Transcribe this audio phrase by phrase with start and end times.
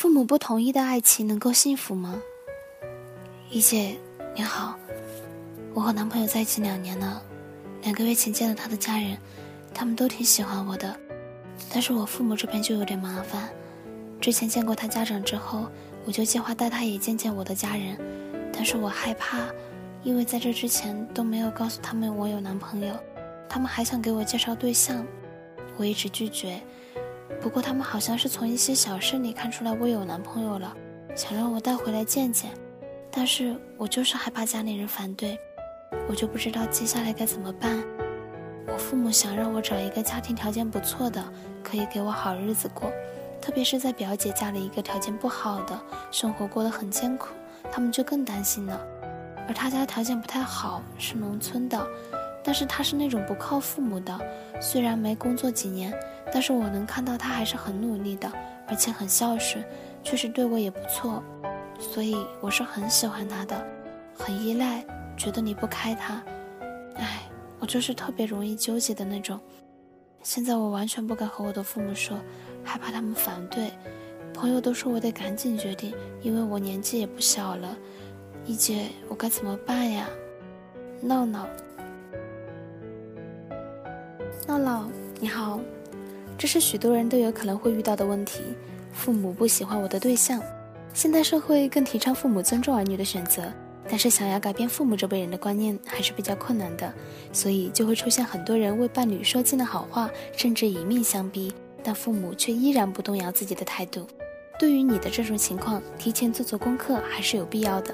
[0.00, 2.22] 父母不同意的爱情能够幸福吗？
[3.50, 3.98] 一姐，
[4.32, 4.78] 你好，
[5.74, 7.20] 我和男朋友在一起两年了，
[7.82, 9.18] 两个月前见了他的家人，
[9.74, 10.96] 他们都挺喜欢我的，
[11.68, 13.50] 但是我父母这边就有点麻烦。
[14.20, 15.66] 之前见过他家长之后，
[16.04, 17.98] 我就计划带他也见见我的家人，
[18.52, 19.48] 但是我害怕，
[20.04, 22.94] 因为在这之前都没有告诉他们我有男朋友，
[23.48, 25.04] 他们还想给我介绍对象，
[25.76, 26.62] 我一直拒绝。
[27.40, 30.76] 不过他们好像是从一些小事里看出来我有男朋友了，
[31.14, 32.50] 想让我带回来见见，
[33.10, 35.38] 但是我就是害怕家里人反对，
[36.08, 37.82] 我就不知道接下来该怎么办。
[38.66, 41.24] 我父母想让我找一个家庭条件不错的，
[41.62, 42.90] 可以给我好日子过，
[43.40, 47.28] 特别是在表姐嫁了一个条件不好的，生活过得很艰苦，
[47.70, 48.80] 他们就更担心了。
[49.46, 51.86] 而他家条件不太好，是农村的。
[52.44, 54.18] 但是他是那种不靠父母的，
[54.60, 55.92] 虽然没工作几年，
[56.32, 58.30] 但是我能看到他还是很努力的，
[58.68, 59.64] 而且很孝顺，
[60.02, 61.22] 确实对我也不错，
[61.78, 63.66] 所以我是很喜欢他的，
[64.14, 64.84] 很依赖，
[65.16, 66.22] 觉得离不开他。
[66.96, 67.22] 唉，
[67.58, 69.38] 我就是特别容易纠结的那种。
[70.22, 72.18] 现在我完全不敢和我的父母说，
[72.64, 73.70] 害怕他们反对。
[74.34, 77.76] 朋友都说我得赶紧决定，因为我年纪也不小了。
[78.44, 80.08] 一姐，我该怎么办呀？
[81.00, 81.46] 闹闹。
[84.46, 85.60] 闹闹，你好，
[86.38, 88.40] 这是许多人都有可能会遇到的问题。
[88.92, 90.40] 父母不喜欢我的对象，
[90.94, 93.52] 现代社会更提倡父母尊重儿女的选择，
[93.88, 96.94] 但是想要改变父母这辈人的观念还是比较困难的，
[97.32, 104.06] 所以就会出现很多人为伴侣说尽了好话，甚至以命相逼，但父母却依然不动摇自己的态度。
[104.60, 107.92] 对于你的这种情况，提前做做功课还是有必要的。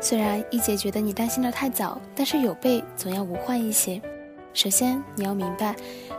[0.00, 4.00] 虽然一姐觉得你担心的太早，但是有备总要无患一些。
[4.52, 5.74] 首先，你要明白，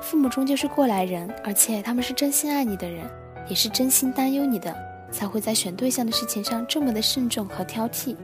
[0.06, 3.04] 父母终究是过来人，而且他们是真心爱你的人，
[3.50, 4.72] 也是真心担忧你的，
[5.10, 8.16] 才会在选对象的事情上这么的慎重和挑剔。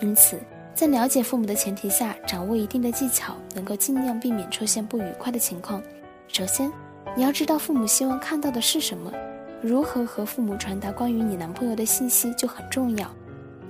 [0.00, 0.38] 因此，
[0.76, 5.82] 在了解父母的前提下，掌握一定的技巧，能够尽量避免出现不愉快的情况。
[6.28, 6.70] 首先，
[7.16, 9.12] 你要知道父母希望看到的是什么，
[9.60, 13.12] 如何和父母传达关于你男朋友的信息就很重要，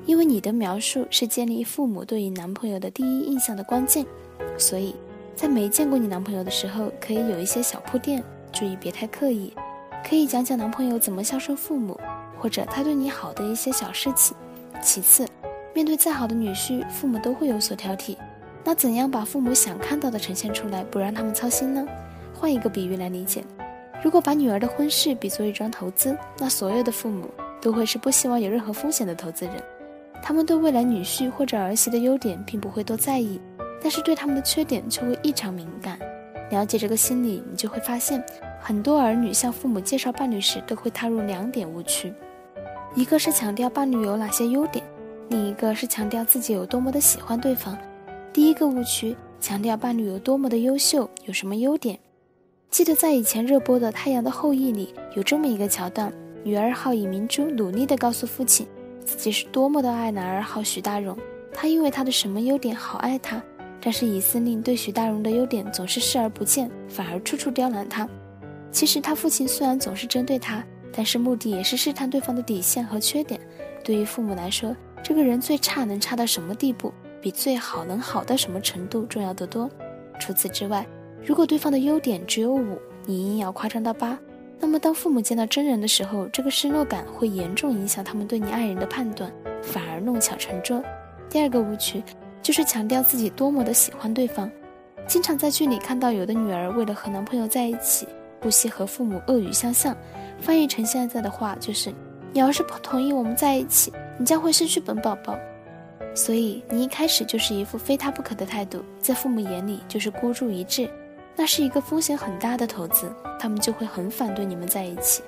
[0.04, 4.04] 因为你的描述是建立父母对于男朋友的第一印象的关键，
[4.58, 4.94] 所以。
[5.34, 8.22] 在没见过你男朋友的时候，可以有一些小铺垫，
[8.52, 9.52] 注意别太刻意。
[10.08, 11.98] 可以讲讲男朋友怎么孝顺父母，
[12.38, 14.36] 或者他对你好的一些小事情。
[14.82, 15.26] 其次，
[15.72, 18.16] 面对再好的女婿，父母都会有所挑剔。
[18.62, 21.86] 那怎样把父母想看到的呈现出来，不让他们操心呢？
[22.32, 23.42] 换一个比喻来理解，
[24.02, 27.28] 如果把女儿的婚事比作一桩投资，那所有的父母
[27.60, 29.54] 都会是不希望有任何风险的投资人。
[30.22, 33.40] 他们对未来女婿或者儿媳的优点并不会多在意。
[33.80, 35.98] 但是对他们的缺点却会异常敏感。
[36.50, 38.22] 了解这个心理，你就会发现，
[38.60, 42.12] 很多儿女向父母介绍伴侣时都会踏入两点误区：
[42.94, 44.84] 一个是强调伴侣有哪些优点，
[45.28, 47.76] 另一个是强调自己有多么的喜欢对方。
[48.32, 51.98] 第一个误区强调伴侣有多么的优秀，有什么优点。
[52.70, 56.12] 记得在以前热播的《太阳的后裔》里，有这么一个桥段：
[56.42, 58.66] 女二号以明珠努力地告诉父亲，
[59.04, 61.16] 自己是多么的爱男二号许大荣，
[61.52, 63.42] 他因为他的什么优点好爱他。
[63.84, 68.08] 但是以司令对许大荣的优点总是视而不见，反而处处刁难他。
[68.72, 73.38] 其实他父亲虽然总是针对他，但是目的也是试探对方的底线和缺点。
[73.84, 76.90] 对于父母来说，这个人最差能差到什么地步，
[77.20, 79.68] 比最好能好到什么程度重要得多。
[80.18, 80.86] 除此之外，
[81.22, 84.18] 如果对方的优点只有五，你硬要夸张到八，
[84.58, 89.30] 那么当父母见到真人的时候，这个失落感会严重影响他们对你爱人的判断，
[89.62, 90.82] 反而弄巧成拙。
[91.28, 92.02] 第二个误区。
[92.44, 94.50] 就是强调自己多么的喜欢对方，
[95.06, 98.06] 经常在剧里看到有的女儿为了和男朋友在一起，
[98.38, 99.96] 不惜和父母恶语相向。
[100.40, 101.90] 翻译成现在的话就是：
[102.34, 105.34] 你要是不同意我们在一起，你将会失去本宝宝。
[106.14, 110.86] 所以你一开始就是一副非他不可的态度，在父母眼里就是孤注一掷，
[111.34, 113.10] 那是一个风险很大的投资，
[113.40, 115.22] 他们就会很反对你们在一起。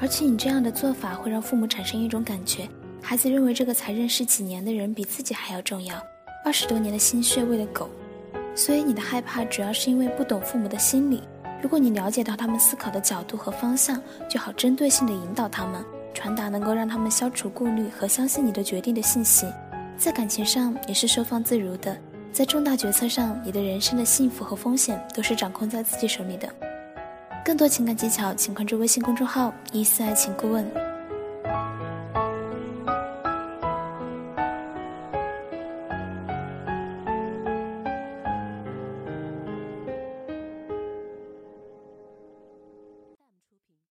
[0.00, 2.68] 而且你这样的做法会让父母产生一种感觉，
[3.00, 5.94] 孩子认为这个才认识几年的人比自己还要重要。
[6.44, 7.88] 二十多年的心血为了狗，
[8.54, 11.22] 所以你的害怕主要是因为不懂父母的心理。
[11.62, 15.84] 如果你了解到他们思考的角度和方向，就好针对性的引导他们，
[16.14, 19.46] 传达能够让他们消除顾虑和相信你的决定的信息。
[19.98, 21.94] 在感情上也是收放自如的，
[22.32, 26.48] 在重大决策上，你的人生的幸福和风险都是掌控在自己手里的。
[27.44, 30.66] 更多情感技巧，请关注微信公众号“一思爱情顾问”。